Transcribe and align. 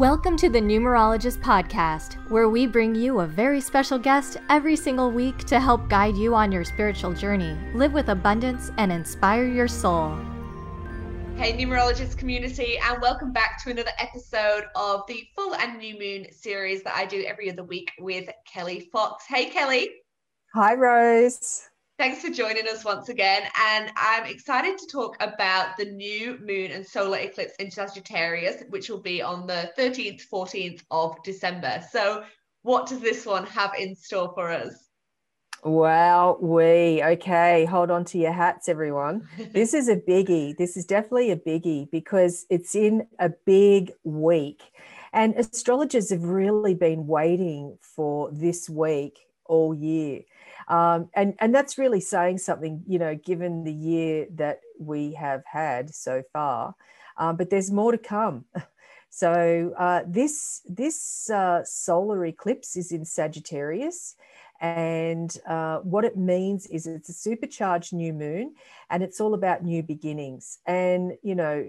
Welcome 0.00 0.38
to 0.38 0.48
the 0.48 0.62
Numerologist 0.62 1.42
Podcast, 1.42 2.14
where 2.30 2.48
we 2.48 2.66
bring 2.66 2.94
you 2.94 3.20
a 3.20 3.26
very 3.26 3.60
special 3.60 3.98
guest 3.98 4.38
every 4.48 4.74
single 4.74 5.10
week 5.10 5.36
to 5.44 5.60
help 5.60 5.90
guide 5.90 6.16
you 6.16 6.34
on 6.34 6.50
your 6.50 6.64
spiritual 6.64 7.12
journey, 7.12 7.54
live 7.74 7.92
with 7.92 8.08
abundance, 8.08 8.72
and 8.78 8.90
inspire 8.90 9.44
your 9.44 9.68
soul. 9.68 10.16
Hey, 11.36 11.52
numerologist 11.52 12.16
community, 12.16 12.78
and 12.78 13.02
welcome 13.02 13.30
back 13.30 13.62
to 13.62 13.70
another 13.72 13.90
episode 13.98 14.64
of 14.74 15.02
the 15.06 15.28
full 15.36 15.54
and 15.54 15.76
new 15.76 15.98
moon 15.98 16.32
series 16.32 16.82
that 16.84 16.96
I 16.96 17.04
do 17.04 17.22
every 17.28 17.50
other 17.50 17.64
week 17.64 17.92
with 17.98 18.26
Kelli 18.50 18.90
Fox. 18.90 19.26
Hey, 19.28 19.50
Kelli. 19.50 19.84
Hi, 20.54 20.72
Rose. 20.76 21.68
Thanks 22.00 22.22
for 22.22 22.30
joining 22.30 22.66
us 22.66 22.82
once 22.82 23.10
again. 23.10 23.42
And 23.60 23.92
I'm 23.94 24.24
excited 24.24 24.78
to 24.78 24.86
talk 24.86 25.18
about 25.20 25.76
the 25.76 25.84
new 25.84 26.38
moon 26.40 26.70
and 26.70 26.86
solar 26.86 27.18
eclipse 27.18 27.52
in 27.58 27.70
Sagittarius, 27.70 28.62
which 28.70 28.88
will 28.88 29.02
be 29.02 29.20
on 29.20 29.46
the 29.46 29.70
13th, 29.78 30.22
14th 30.32 30.80
of 30.90 31.22
December. 31.24 31.84
So, 31.92 32.24
what 32.62 32.86
does 32.86 33.00
this 33.00 33.26
one 33.26 33.44
have 33.44 33.72
in 33.78 33.94
store 33.94 34.32
for 34.34 34.50
us? 34.50 34.88
Wow, 35.62 36.38
we 36.40 37.02
okay. 37.04 37.66
Hold 37.66 37.90
on 37.90 38.06
to 38.06 38.18
your 38.18 38.32
hats, 38.32 38.70
everyone. 38.70 39.28
this 39.52 39.74
is 39.74 39.90
a 39.90 39.96
biggie. 39.96 40.56
This 40.56 40.78
is 40.78 40.86
definitely 40.86 41.32
a 41.32 41.36
biggie 41.36 41.90
because 41.90 42.46
it's 42.48 42.74
in 42.74 43.08
a 43.18 43.28
big 43.44 43.92
week. 44.04 44.62
And 45.12 45.34
astrologers 45.34 46.08
have 46.08 46.24
really 46.24 46.72
been 46.72 47.06
waiting 47.06 47.76
for 47.82 48.30
this 48.32 48.70
week 48.70 49.18
all 49.50 49.74
year. 49.74 50.22
Um, 50.68 51.10
and, 51.14 51.34
and 51.40 51.54
that's 51.54 51.78
really 51.78 52.00
saying 52.00 52.38
something, 52.38 52.84
you 52.86 52.98
know, 52.98 53.16
given 53.16 53.64
the 53.64 53.72
year 53.72 54.26
that 54.36 54.60
we 54.78 55.12
have 55.14 55.42
had 55.44 55.92
so 55.94 56.22
far. 56.32 56.74
Um, 57.16 57.36
but 57.36 57.50
there's 57.50 57.70
more 57.70 57.92
to 57.92 57.98
come. 57.98 58.44
So 59.10 59.74
uh, 59.76 60.02
this 60.06 60.62
this 60.68 61.28
uh, 61.28 61.64
solar 61.64 62.24
eclipse 62.26 62.76
is 62.76 62.92
in 62.92 63.04
Sagittarius, 63.04 64.14
and 64.60 65.36
uh, 65.48 65.78
what 65.78 66.04
it 66.04 66.16
means 66.16 66.66
is 66.66 66.86
it's 66.86 67.08
a 67.08 67.12
supercharged 67.12 67.92
new 67.92 68.12
moon, 68.12 68.54
and 68.88 69.02
it's 69.02 69.20
all 69.20 69.34
about 69.34 69.64
new 69.64 69.82
beginnings. 69.82 70.58
And 70.64 71.14
you 71.24 71.34
know, 71.34 71.68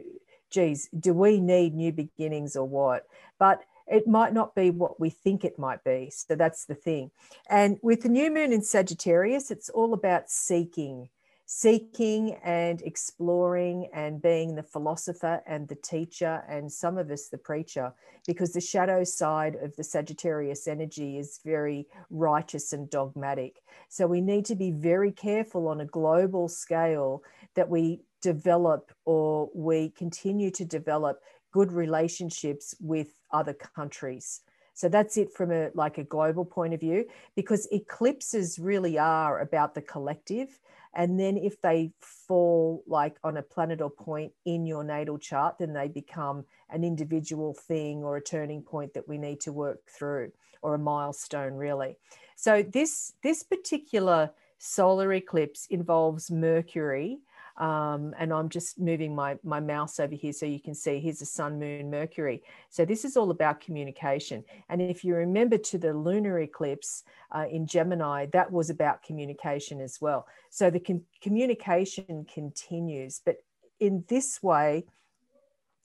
geez, 0.52 0.88
do 0.98 1.14
we 1.16 1.40
need 1.42 1.74
new 1.74 1.92
beginnings 1.92 2.56
or 2.56 2.68
what? 2.68 3.08
But 3.40 3.64
it 3.88 4.08
might 4.08 4.34
not 4.34 4.56
be 4.56 4.70
what 4.70 5.00
we 5.00 5.10
think 5.10 5.44
it 5.44 5.60
might 5.60 5.84
be. 5.84 6.12
So 6.12 6.36
that's 6.36 6.66
the 6.66 6.76
thing. 6.76 7.12
And 7.50 7.78
with 7.82 8.02
the 8.04 8.10
new 8.10 8.32
moon 8.32 8.52
in 8.54 8.62
Sagittarius, 8.62 9.52
it's 9.52 9.70
all 9.70 9.94
about 9.94 10.30
seeking, 10.30 11.10
seeking 11.46 12.38
and 12.44 12.82
exploring 12.84 13.90
and 13.94 14.22
being 14.22 14.56
the 14.56 14.64
philosopher 14.64 15.42
and 15.46 15.68
the 15.68 15.76
teacher, 15.76 16.44
and 16.48 16.72
some 16.72 16.98
of 16.98 17.12
us 17.12 17.28
the 17.28 17.38
preacher, 17.38 17.94
because 18.26 18.54
the 18.54 18.62
shadow 18.62 19.04
side 19.04 19.56
of 19.56 19.76
the 19.76 19.84
Sagittarius 19.84 20.68
energy 20.68 21.18
is 21.18 21.42
very 21.44 21.88
righteous 22.10 22.72
and 22.72 22.90
dogmatic. 22.90 23.62
So 23.90 24.08
we 24.08 24.22
need 24.22 24.46
to 24.46 24.56
be 24.56 24.72
very 24.72 25.12
careful 25.12 25.68
on 25.68 25.82
a 25.82 25.86
global 25.86 26.48
scale 26.48 27.22
that 27.56 27.70
we 27.70 28.00
develop 28.22 28.94
or 29.04 29.50
we 29.54 29.90
continue 29.90 30.52
to 30.52 30.64
develop 30.64 31.20
good 31.52 31.72
relationships 31.72 32.76
with 32.80 33.10
other 33.32 33.54
countries. 33.54 34.42
So 34.74 34.90
that's 34.90 35.18
it 35.18 35.32
from 35.32 35.52
a 35.52 35.70
like 35.74 35.98
a 35.98 36.04
global 36.04 36.46
point 36.46 36.74
of 36.74 36.80
view 36.80 37.06
because 37.36 37.68
eclipses 37.72 38.58
really 38.58 38.98
are 38.98 39.40
about 39.40 39.76
the 39.76 39.82
collective 39.82 40.60
and 40.94 41.20
then 41.20 41.38
if 41.38 41.62
they 41.62 41.92
fall 42.00 42.84
like 42.88 43.18
on 43.24 43.38
a 43.38 43.42
planet 43.42 43.82
or 43.82 43.90
point 43.90 44.32
in 44.46 44.66
your 44.66 44.84
natal 44.84 45.18
chart 45.18 45.58
then 45.60 45.74
they 45.74 45.88
become 45.88 46.46
an 46.70 46.84
individual 46.84 47.54
thing 47.54 48.04
or 48.04 48.18
a 48.18 48.24
turning 48.24 48.62
point 48.62 48.94
that 48.94 49.08
we 49.08 49.18
need 49.18 49.40
to 49.42 49.52
work 49.52 49.80
through 49.88 50.32
or 50.62 50.76
a 50.76 50.80
milestone 50.80 51.54
really. 51.54 51.98
So 52.36 52.64
this 52.64 53.14
this 53.24 53.44
particular 53.44 54.32
solar 54.58 55.14
eclipse 55.14 55.68
involves 55.70 56.32
Mercury 56.32 57.20
um, 57.58 58.14
and 58.18 58.34
I'm 58.34 58.50
just 58.50 58.80
moving 58.80 59.14
my, 59.14 59.38
my 59.44 59.60
mouse 59.60 60.00
over 60.00 60.16
here 60.16 60.34
so 60.34 60.46
you 60.46 60.60
can 60.60 60.74
see 60.74 61.00
here's 61.00 61.20
the 61.20 61.26
sun, 61.26 61.60
moon, 61.60 61.90
Mercury. 61.90 62.44
So 62.70 62.86
this 62.86 63.06
is 63.06 63.18
all 63.18 63.32
about 63.32 63.62
communication. 63.62 64.44
And 64.70 64.82
if 64.82 65.04
you 65.04 65.16
remember 65.16 65.58
to 65.58 65.78
the 65.78 65.94
lunar 65.94 66.40
eclipse 66.40 67.04
uh, 67.32 67.46
in 67.52 67.68
Gemini, 67.68 68.28
that 68.34 68.52
was 68.52 68.70
about 68.70 69.04
communication 69.04 69.82
as 69.82 70.00
well. 70.00 70.28
So 70.50 70.70
the 70.70 70.80
com- 70.80 71.04
communication 71.22 72.26
continues. 72.34 73.22
But 73.24 73.38
in 73.80 74.04
this 74.08 74.42
way, 74.42 74.86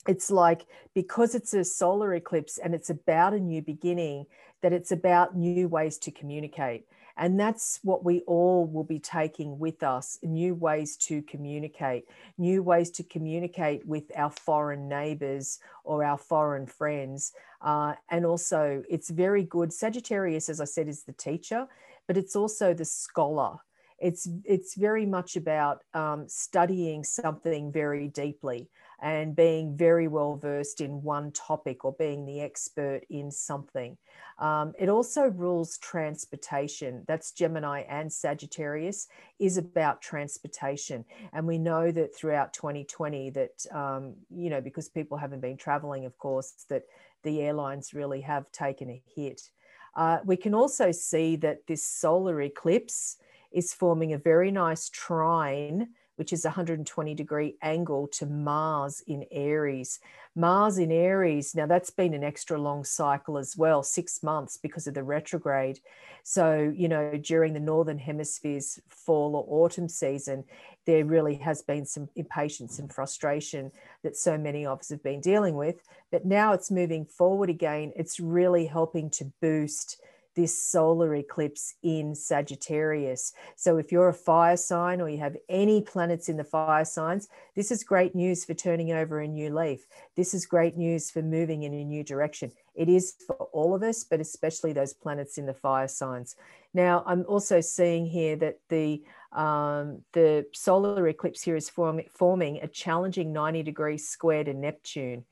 it's 0.07 0.31
like 0.31 0.67
because 0.95 1.35
it's 1.35 1.53
a 1.53 1.65
solar 1.65 2.15
eclipse 2.15 2.59
and 2.59 2.75
it's 2.75 2.91
about 2.91 3.35
a 3.35 3.41
new 3.41 3.61
beginning, 3.61 4.27
that 4.63 4.73
it's 4.73 4.93
about 4.93 5.37
new 5.37 5.69
ways 5.69 5.99
to 5.99 6.11
communicate. 6.11 6.87
And 7.17 7.41
that's 7.41 7.81
what 7.83 8.05
we 8.05 8.21
all 8.27 8.67
will 8.67 8.85
be 8.85 8.99
taking 8.99 9.59
with 9.59 9.83
us 9.83 10.19
new 10.23 10.55
ways 10.55 10.97
to 10.99 11.23
communicate, 11.23 12.09
new 12.37 12.63
ways 12.63 12.91
to 12.93 13.03
communicate 13.03 13.87
with 13.87 14.05
our 14.17 14.31
foreign 14.31 14.89
neighbors 14.89 15.59
or 15.85 16.05
our 16.05 16.19
foreign 16.19 16.67
friends. 16.67 17.33
Uh, 17.63 17.95
and 18.11 18.27
also, 18.27 18.83
it's 18.89 19.11
very 19.11 19.45
good. 19.45 19.73
Sagittarius, 19.73 20.49
as 20.49 20.61
I 20.61 20.67
said, 20.67 20.89
is 20.89 21.05
the 21.05 21.13
teacher, 21.13 21.67
but 22.07 22.17
it's 22.17 22.37
also 22.37 22.75
the 22.75 22.85
scholar. 22.85 23.57
It's, 23.99 24.29
it's 24.45 24.75
very 24.75 25.07
much 25.07 25.37
about 25.37 25.83
um, 25.95 26.29
studying 26.29 27.03
something 27.03 27.73
very 27.73 28.09
deeply 28.09 28.69
and 29.01 29.37
being 29.37 29.77
very 29.77 30.09
well 30.09 30.37
versed 30.37 30.81
in 30.81 31.03
one 31.03 31.31
topic 31.33 31.85
or 31.85 31.93
being 31.93 32.25
the 32.25 32.41
expert 32.41 33.03
in 33.11 33.31
something. 33.31 33.97
Um, 34.39 34.73
it 34.79 34.89
also 34.89 35.29
rules 35.29 35.79
transportation. 35.79 37.05
That's 37.07 37.33
Gemini 37.33 37.81
and 37.89 38.13
Sagittarius 38.13 39.09
is 39.39 39.57
about 39.57 40.03
transportation. 40.03 41.05
And 41.33 41.47
we 41.47 41.59
know 41.59 41.91
that 41.91 42.15
throughout 42.15 42.53
2020 42.53 43.31
that, 43.31 43.67
um, 43.73 44.15
you 44.31 44.51
know, 44.51 44.61
because 44.61 44.89
people 44.89 45.17
haven't 45.17 45.41
been 45.41 45.57
traveling, 45.57 46.05
of 46.05 46.17
course, 46.19 46.65
that 46.69 46.85
the 47.23 47.43
airlines 47.43 47.95
really 47.95 48.21
have 48.23 48.51
taken 48.53 48.91
a 48.91 49.03
hit. 49.15 49.51
Uh, 49.95 50.19
we 50.25 50.37
can 50.37 50.55
also 50.55 50.93
see 50.93 51.37
that 51.37 51.67
this 51.67 51.87
solar 51.87 52.43
eclipse 52.43 53.17
is 53.53 53.73
forming 53.73 54.13
a 54.13 54.19
very 54.19 54.51
nice 54.51 54.91
trine 54.91 55.89
which 56.17 56.33
is 56.33 56.45
120 56.45 57.15
degree 57.15 57.57
angle 57.63 58.09
to 58.09 58.27
Mars 58.27 59.03
in 59.07 59.25
Aries. 59.31 60.01
Mars 60.35 60.79
in 60.79 60.93
Aries, 60.93 61.55
now 61.55 61.67
that's 61.67 61.91
been 61.91 62.13
an 62.13 62.25
extra 62.25 62.59
long 62.59 62.85
cycle 62.85 63.39
as 63.39 63.57
well, 63.57 63.83
six 63.83 64.23
months 64.23 64.57
because 64.57 64.87
of 64.87 64.95
the 64.95 65.03
retrograde. 65.03 65.81
So, 66.23 66.73
you 66.75 66.89
know, 66.89 67.17
during 67.17 67.53
the 67.53 67.61
Northern 67.61 67.99
Hemisphere's 67.99 68.81
fall 68.89 69.37
or 69.37 69.65
autumn 69.65 69.89
season, 69.89 70.45
there 70.85 71.05
really 71.05 71.37
has 71.37 71.63
been 71.63 71.87
some 71.87 72.09
impatience 72.17 72.79
and 72.79 72.93
frustration 72.93 73.71
that 74.03 74.17
so 74.17 74.37
many 74.37 74.67
of 74.67 74.81
us 74.81 74.89
have 74.89 75.03
been 75.03 75.21
dealing 75.21 75.55
with. 75.55 75.83
But 76.11 76.25
now 76.25 76.53
it's 76.53 76.71
moving 76.71 77.05
forward 77.05 77.51
again. 77.51 77.93
It's 77.97 78.21
really 78.21 78.67
helping 78.67 79.11
to 79.11 79.33
boost 79.41 80.01
this 80.37 80.63
solar 80.63 81.15
eclipse 81.15 81.75
in 81.83 82.15
Sagittarius. 82.15 83.33
So, 83.57 83.79
if 83.79 83.91
you're 83.91 84.11
a 84.11 84.15
fire 84.15 84.57
sign 84.57 85.01
or 85.01 85.09
you 85.09 85.19
have 85.19 85.37
any 85.49 85.81
planets 85.81 86.29
in 86.29 86.37
the 86.37 86.45
fire 86.45 86.85
signs, 86.85 87.29
this 87.57 87.71
is 87.71 87.83
great 87.83 88.15
news 88.15 88.45
for 88.45 88.55
turning 88.55 88.93
over 88.93 89.19
a 89.19 89.27
new 89.27 89.53
leaf. 89.53 89.87
This 90.15 90.35
is 90.35 90.47
great 90.47 90.77
news 90.77 91.11
for 91.11 91.23
moving 91.23 91.65
in 91.65 91.73
a 91.75 91.85
new 91.85 92.05
direction. 92.05 92.53
It 92.75 92.89
is 92.89 93.15
for 93.27 93.49
all 93.53 93.75
of 93.75 93.83
us, 93.83 94.05
but 94.05 94.21
especially 94.21 94.73
those 94.73 94.93
planets 94.93 95.39
in 95.39 95.47
the 95.47 95.55
fire 95.55 95.89
signs. 95.89 96.37
Now, 96.75 97.03
I'm 97.07 97.25
also 97.27 97.61
seeing 97.63 98.07
here 98.07 98.37
that 98.37 98.59
the 98.69 99.03
um, 99.33 100.03
the 100.13 100.47
solar 100.53 101.09
eclipse 101.09 101.43
here 101.43 101.57
is 101.57 101.69
form, 101.69 102.01
forming 102.13 102.59
a 102.59 102.69
challenging 102.69 103.33
90 103.33 103.63
degrees 103.63 104.09
square 104.09 104.45
to 104.45 104.55
Neptune. 104.55 105.25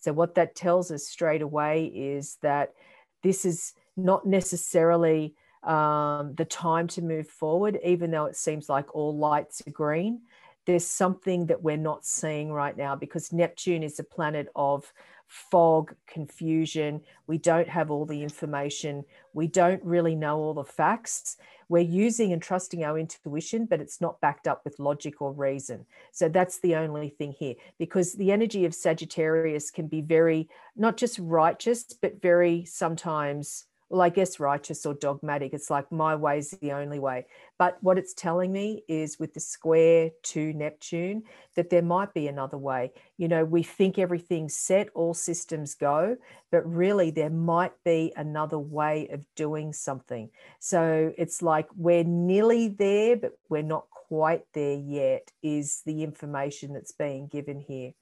So, 0.00 0.12
what 0.12 0.36
that 0.36 0.54
tells 0.54 0.90
us 0.90 1.06
straight 1.06 1.42
away 1.42 1.86
is 1.86 2.38
that 2.42 2.74
this 3.22 3.44
is 3.44 3.74
not 3.96 4.26
necessarily 4.26 5.34
um, 5.62 6.34
the 6.34 6.44
time 6.44 6.88
to 6.88 7.02
move 7.02 7.28
forward, 7.28 7.78
even 7.84 8.10
though 8.10 8.26
it 8.26 8.36
seems 8.36 8.68
like 8.68 8.94
all 8.94 9.16
lights 9.16 9.62
are 9.66 9.70
green. 9.70 10.22
There's 10.64 10.86
something 10.86 11.46
that 11.46 11.62
we're 11.62 11.76
not 11.76 12.04
seeing 12.04 12.52
right 12.52 12.76
now 12.76 12.94
because 12.94 13.32
Neptune 13.32 13.82
is 13.82 13.98
a 13.98 14.04
planet 14.04 14.48
of 14.54 14.92
fog, 15.26 15.94
confusion. 16.06 17.00
We 17.26 17.38
don't 17.38 17.68
have 17.68 17.90
all 17.90 18.04
the 18.04 18.22
information. 18.22 19.04
We 19.32 19.46
don't 19.46 19.82
really 19.82 20.14
know 20.14 20.38
all 20.38 20.54
the 20.54 20.64
facts. 20.64 21.36
We're 21.68 21.80
using 21.80 22.32
and 22.32 22.42
trusting 22.42 22.84
our 22.84 22.98
intuition, 22.98 23.64
but 23.64 23.80
it's 23.80 24.00
not 24.00 24.20
backed 24.20 24.46
up 24.46 24.60
with 24.62 24.78
logic 24.78 25.22
or 25.22 25.32
reason. 25.32 25.86
So 26.12 26.28
that's 26.28 26.58
the 26.58 26.76
only 26.76 27.08
thing 27.08 27.32
here 27.32 27.54
because 27.78 28.12
the 28.12 28.30
energy 28.30 28.66
of 28.66 28.74
Sagittarius 28.74 29.70
can 29.70 29.86
be 29.86 30.02
very, 30.02 30.48
not 30.76 30.98
just 30.98 31.18
righteous, 31.18 31.84
but 31.84 32.20
very 32.20 32.66
sometimes 32.66 33.64
well, 33.92 34.00
I 34.00 34.08
guess 34.08 34.40
righteous 34.40 34.86
or 34.86 34.94
dogmatic. 34.94 35.52
It's 35.52 35.68
like 35.68 35.92
my 35.92 36.16
way's 36.16 36.50
the 36.50 36.72
only 36.72 36.98
way. 36.98 37.26
But 37.58 37.76
what 37.82 37.98
it's 37.98 38.14
telling 38.14 38.50
me 38.50 38.84
is 38.88 39.18
with 39.18 39.34
the 39.34 39.40
square 39.40 40.08
to 40.22 40.52
Neptune, 40.54 41.24
that 41.56 41.68
there 41.68 41.82
might 41.82 42.14
be 42.14 42.26
another 42.26 42.56
way. 42.56 42.92
You 43.18 43.28
know, 43.28 43.44
we 43.44 43.62
think 43.62 43.98
everything's 43.98 44.56
set, 44.56 44.88
all 44.94 45.12
systems 45.12 45.74
go, 45.74 46.16
but 46.50 46.66
really 46.66 47.10
there 47.10 47.28
might 47.28 47.72
be 47.84 48.14
another 48.16 48.58
way 48.58 49.08
of 49.12 49.26
doing 49.36 49.74
something. 49.74 50.30
So 50.58 51.12
it's 51.18 51.42
like 51.42 51.68
we're 51.76 52.02
nearly 52.02 52.68
there, 52.68 53.16
but 53.16 53.32
we're 53.50 53.60
not 53.60 53.84
quite 53.90 54.44
there 54.54 54.78
yet, 54.78 55.30
is 55.42 55.82
the 55.84 56.02
information 56.02 56.72
that's 56.72 56.92
being 56.92 57.26
given 57.26 57.60
here. 57.60 57.92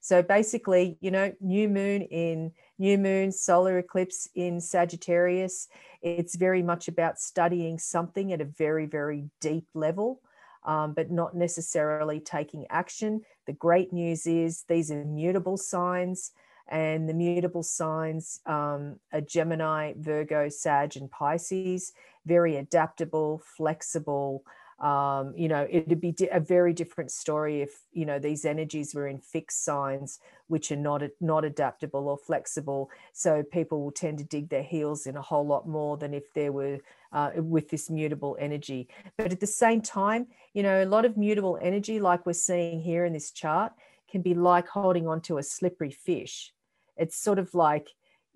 So 0.00 0.22
basically, 0.22 0.96
you 1.00 1.10
know, 1.10 1.32
new 1.40 1.68
moon 1.68 2.02
in 2.02 2.52
new 2.78 2.96
moon, 2.98 3.32
solar 3.32 3.78
eclipse 3.78 4.28
in 4.34 4.60
Sagittarius. 4.60 5.68
It's 6.02 6.36
very 6.36 6.62
much 6.62 6.88
about 6.88 7.18
studying 7.18 7.78
something 7.78 8.32
at 8.32 8.40
a 8.40 8.44
very, 8.44 8.86
very 8.86 9.24
deep 9.40 9.66
level, 9.74 10.20
um, 10.64 10.94
but 10.94 11.10
not 11.10 11.34
necessarily 11.34 12.20
taking 12.20 12.66
action. 12.70 13.22
The 13.46 13.52
great 13.52 13.92
news 13.92 14.26
is 14.26 14.64
these 14.68 14.90
are 14.90 15.04
mutable 15.04 15.56
signs, 15.56 16.32
and 16.68 17.08
the 17.08 17.14
mutable 17.14 17.62
signs 17.62 18.40
um, 18.46 19.00
are 19.12 19.22
Gemini, 19.22 19.94
Virgo, 19.96 20.48
Sag, 20.48 20.96
and 20.96 21.10
Pisces, 21.10 21.92
very 22.26 22.56
adaptable, 22.56 23.42
flexible 23.56 24.44
um, 24.80 25.34
you 25.36 25.48
know 25.48 25.66
it'd 25.68 26.00
be 26.00 26.14
a 26.30 26.38
very 26.38 26.72
different 26.72 27.10
story 27.10 27.62
if 27.62 27.80
you 27.92 28.06
know 28.06 28.18
these 28.18 28.44
energies 28.44 28.94
were 28.94 29.08
in 29.08 29.18
fixed 29.18 29.64
signs 29.64 30.20
which 30.46 30.70
are 30.70 30.76
not 30.76 31.02
not 31.20 31.44
adaptable 31.44 32.08
or 32.08 32.16
flexible 32.16 32.88
so 33.12 33.42
people 33.42 33.82
will 33.82 33.90
tend 33.90 34.18
to 34.18 34.24
dig 34.24 34.48
their 34.48 34.62
heels 34.62 35.06
in 35.06 35.16
a 35.16 35.22
whole 35.22 35.46
lot 35.46 35.68
more 35.68 35.96
than 35.96 36.14
if 36.14 36.32
there 36.32 36.52
were 36.52 36.78
uh, 37.12 37.30
with 37.36 37.68
this 37.70 37.90
mutable 37.90 38.36
energy 38.38 38.88
but 39.16 39.32
at 39.32 39.40
the 39.40 39.46
same 39.46 39.80
time 39.80 40.28
you 40.54 40.62
know 40.62 40.82
a 40.82 40.86
lot 40.86 41.04
of 41.04 41.16
mutable 41.16 41.58
energy 41.60 41.98
like 41.98 42.24
we're 42.24 42.32
seeing 42.32 42.80
here 42.80 43.04
in 43.04 43.12
this 43.12 43.32
chart 43.32 43.72
can 44.08 44.22
be 44.22 44.34
like 44.34 44.68
holding 44.68 45.08
on 45.08 45.20
to 45.20 45.38
a 45.38 45.42
slippery 45.42 45.90
fish 45.90 46.52
it's 46.96 47.16
sort 47.16 47.38
of 47.40 47.52
like 47.52 47.88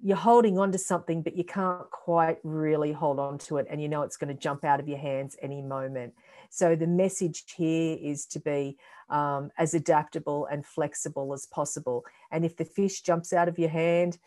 you're 0.04 0.16
holding 0.16 0.58
on 0.58 0.72
to 0.72 0.78
something, 0.78 1.22
but 1.22 1.36
you 1.36 1.44
can't 1.44 1.88
quite 1.90 2.38
really 2.42 2.90
hold 2.90 3.20
on 3.20 3.38
to 3.38 3.58
it. 3.58 3.66
And 3.70 3.80
you 3.80 3.88
know 3.88 4.02
it's 4.02 4.16
going 4.16 4.34
to 4.34 4.40
jump 4.40 4.64
out 4.64 4.80
of 4.80 4.88
your 4.88 4.98
hands 4.98 5.36
any 5.40 5.62
moment. 5.62 6.12
So 6.54 6.76
the 6.76 6.86
message 6.86 7.44
here 7.56 7.96
is 7.98 8.26
to 8.26 8.38
be 8.38 8.76
um, 9.08 9.50
as 9.56 9.72
adaptable 9.72 10.44
and 10.52 10.66
flexible 10.66 11.32
as 11.32 11.46
possible. 11.46 12.04
And 12.30 12.44
if 12.44 12.58
the 12.58 12.66
fish 12.66 13.00
jumps 13.00 13.32
out 13.32 13.48
of 13.48 13.58
your 13.58 13.70
hand, 13.70 14.18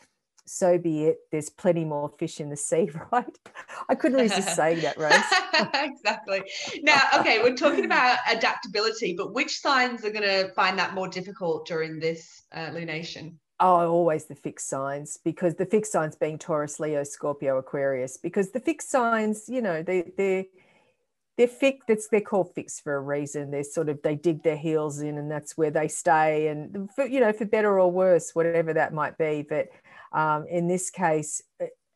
so 0.48 0.80
be 0.80 1.06
it. 1.06 1.18
There's 1.32 1.52
plenty 1.52 1.86
more 1.86 2.10
fish 2.10 2.40
in 2.40 2.50
the 2.50 2.58
sea, 2.58 2.90
right? 3.12 3.38
I 3.90 3.94
couldn't 3.94 4.18
resist 4.18 4.56
saying 4.56 4.82
that, 4.82 4.98
Rose. 4.98 5.14
exactly. 5.76 6.42
Now, 6.82 7.00
okay, 7.20 7.44
we're 7.44 7.56
talking 7.56 7.86
about 7.92 8.18
adaptability, 8.28 9.14
but 9.16 9.36
which 9.36 9.60
signs 9.60 10.04
are 10.04 10.10
going 10.10 10.24
to 10.24 10.52
find 10.54 10.80
that 10.80 10.96
more 10.96 11.08
difficult 11.08 11.68
during 11.68 12.00
this 12.00 12.42
uh, 12.52 12.72
lunation? 12.72 13.36
Oh, 13.60 13.88
always 13.88 14.26
the 14.26 14.36
fixed 14.36 14.68
signs 14.68 15.20
because 15.24 15.54
the 15.56 15.66
fixed 15.68 15.92
signs 15.92 16.16
being 16.16 16.40
Taurus, 16.40 16.80
Leo, 16.80 17.04
Scorpio, 17.04 17.60
Aquarius, 17.60 18.18
because 18.18 18.50
the 18.50 18.60
fixed 18.60 18.90
signs, 18.90 19.48
you 19.48 19.62
know, 19.62 19.84
they, 19.84 20.12
they're 20.18 20.46
they're 21.38 21.48
fixed. 21.48 21.90
It's 21.90 22.08
they're 22.08 22.22
called 22.22 22.54
fixed 22.54 22.84
for 22.84 22.96
a 22.96 23.02
reason. 23.02 23.52
They're 23.52 23.64
sort 23.64 23.90
of 23.90 24.02
they 24.02 24.16
dig 24.16 24.44
their 24.44 24.58
heels 24.58 25.02
in, 25.02 25.18
and 25.18 25.30
that's 25.30 25.58
where 25.58 25.72
they 25.72 25.88
stay. 25.88 26.48
And 26.48 26.90
for, 26.92 27.06
you 27.06 27.20
know, 27.20 27.34
for 27.34 27.46
better 27.46 27.80
or 27.80 27.92
worse, 27.92 28.34
whatever 28.34 28.74
that 28.74 28.94
might 28.94 29.18
be. 29.18 29.46
But 29.48 29.70
um, 30.14 30.46
in 30.48 30.68
this 30.68 30.90
case, 30.90 31.42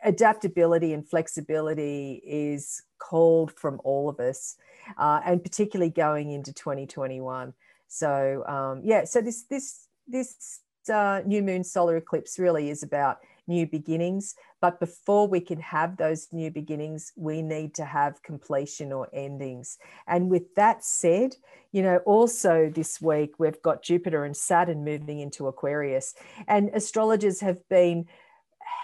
adaptability 0.04 0.94
and 0.94 1.08
flexibility 1.08 2.22
is 2.26 2.84
called 2.98 3.52
from 3.54 3.80
all 3.84 4.10
of 4.10 4.20
us, 4.20 4.58
uh, 4.98 5.22
and 5.26 5.42
particularly 5.42 5.92
going 5.92 6.32
into 6.32 6.54
2021. 6.54 7.54
So 7.88 8.44
um, 8.46 8.82
yeah, 8.84 9.06
so 9.06 9.22
this 9.22 9.44
this 9.44 9.88
this 10.08 10.62
uh, 10.92 11.22
new 11.26 11.42
moon 11.42 11.64
solar 11.64 11.98
eclipse 11.98 12.40
really 12.40 12.70
is 12.70 12.84
about 12.84 13.20
new 13.50 13.68
beginnings. 13.68 14.36
But 14.62 14.80
before 14.80 15.28
we 15.28 15.42
can 15.42 15.60
have 15.60 15.98
those 15.98 16.30
new 16.32 16.52
beginnings, 16.52 17.12
we 17.18 17.42
need 17.42 17.74
to 17.76 17.86
have 17.86 18.24
completion 18.24 18.94
or 18.94 19.10
endings. 19.12 19.78
And 20.08 20.30
with 20.30 20.56
that 20.56 20.86
said, 20.86 21.36
you 21.74 21.82
know, 21.82 21.98
also 22.06 22.72
this 22.74 23.02
week 23.02 23.34
we've 23.40 23.62
got 23.62 23.84
Jupiter 23.84 24.24
and 24.24 24.38
Saturn 24.38 24.86
moving 24.86 25.20
into 25.20 25.48
Aquarius, 25.48 26.14
and 26.48 26.70
astrologers 26.74 27.42
have 27.42 27.68
been 27.68 28.08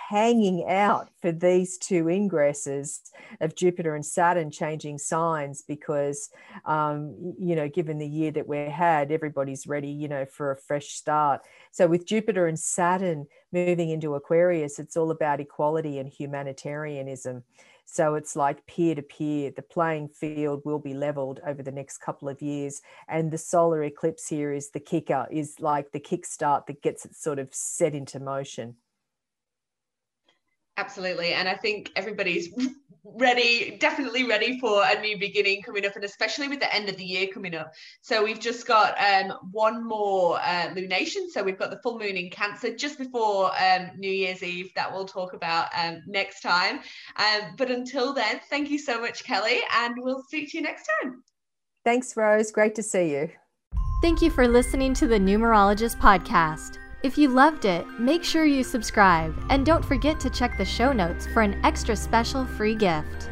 hanging 0.10 0.66
out 0.68 1.10
for 1.20 1.32
these 1.32 1.78
two 1.78 2.06
ingresses 2.06 3.00
of 3.42 3.56
Jupiter 3.56 3.96
and 3.96 4.06
Saturn 4.06 4.52
changing 4.52 5.00
signs 5.00 5.64
because, 5.64 6.30
um, 6.66 7.36
you 7.40 7.56
know, 7.56 7.68
given 7.68 7.98
the 7.98 8.08
year 8.08 8.32
that 8.32 8.48
we 8.48 8.58
had, 8.58 9.12
everybody's 9.12 9.66
ready, 9.66 9.90
you 9.90 10.08
know, 10.08 10.26
for 10.26 10.52
a 10.52 10.58
fresh 10.58 10.90
start. 10.90 11.42
So 11.72 11.88
with 11.88 12.06
Jupiter 12.06 12.46
and 12.46 12.60
Saturn 12.60 13.26
moving 13.52 13.90
into 13.90 14.14
Aquarius, 14.14 14.78
it's 14.78 14.96
all 14.96 15.10
about 15.10 15.40
equality 15.40 15.98
and 15.98 16.08
humanitarianism. 16.08 17.44
So 17.86 18.16
it's 18.16 18.36
like 18.36 18.66
peer 18.68 18.96
to 18.96 19.02
peer. 19.02 19.52
The 19.56 19.62
playing 19.62 20.10
field 20.10 20.62
will 20.66 20.80
be 20.80 20.94
leveled 20.94 21.40
over 21.46 21.64
the 21.64 21.72
next 21.72 22.00
couple 22.00 22.30
of 22.30 22.42
years. 22.42 22.82
And 23.08 23.32
the 23.32 23.38
solar 23.38 23.84
eclipse 23.84 24.28
here 24.28 24.52
is 24.52 24.70
the 24.70 24.80
kicker, 24.80 25.28
is 25.32 25.60
like 25.60 25.92
the 25.92 26.00
kickstart 26.00 26.66
that 26.68 26.82
gets 26.82 27.06
it 27.06 27.16
sort 27.16 27.40
of 27.40 27.50
set 27.54 27.96
into 27.96 28.20
motion. 28.20 28.76
Absolutely. 30.78 31.34
And 31.34 31.48
I 31.48 31.56
think 31.56 31.92
everybody's 31.96 32.50
ready, 33.06 33.78
definitely 33.80 34.26
ready 34.26 34.60
for 34.60 34.84
a 34.84 35.00
new 35.00 35.18
beginning 35.18 35.62
coming 35.62 35.86
up, 35.86 35.96
and 35.96 36.04
especially 36.04 36.48
with 36.48 36.60
the 36.60 36.74
end 36.74 36.90
of 36.90 36.98
the 36.98 37.04
year 37.04 37.28
coming 37.28 37.56
up. 37.56 37.72
So 38.02 38.24
we've 38.24 38.40
just 38.40 38.68
got 38.68 38.96
um, 39.00 39.38
one 39.52 39.88
more 39.88 40.38
uh, 40.40 40.70
lunation. 40.74 41.30
So 41.30 41.44
we've 41.44 41.58
got 41.58 41.70
the 41.70 41.80
full 41.80 42.00
moon 42.00 42.18
in 42.18 42.30
Cancer 42.30 42.76
just 42.76 42.98
before 42.98 43.52
um, 43.62 43.92
New 43.98 44.12
Year's 44.12 44.44
Eve 44.44 44.72
that 44.76 44.92
we'll 44.92 45.06
talk 45.06 45.34
about 45.34 45.68
um, 45.78 46.02
next 46.08 46.42
time. 46.42 46.80
Um, 47.18 47.54
but 47.58 47.72
until 47.72 48.14
then, 48.14 48.42
thank 48.50 48.70
you 48.70 48.80
so 48.80 49.00
much, 49.00 49.24
Kelli, 49.24 49.60
and 49.78 49.96
we'll 49.98 50.24
speak 50.24 50.52
to 50.52 50.58
you 50.58 50.64
next 50.64 50.90
time. 51.02 51.24
Thanks, 51.84 52.18
Rose. 52.18 52.52
Great 52.52 52.76
to 52.76 52.84
see 52.84 53.12
you. 53.12 53.30
Thank 54.02 54.22
you 54.22 54.30
for 54.30 54.48
listening 54.48 54.94
to 54.96 55.08
the 55.08 55.20
Numerologist 55.20 55.98
Podcast. 56.00 56.80
If 57.06 57.20
you 57.20 57.30
loved 57.30 57.66
it, 57.66 57.86
make 58.00 58.24
sure 58.24 58.46
you 58.46 58.64
subscribe 58.64 59.32
and 59.52 59.64
don't 59.64 59.86
forget 59.86 60.20
to 60.22 60.30
check 60.32 60.58
the 60.58 60.66
show 60.66 60.92
notes 60.92 61.28
for 61.28 61.44
an 61.44 61.64
extra 61.64 61.96
special 61.96 62.46
free 62.46 62.74
gift. 62.74 63.30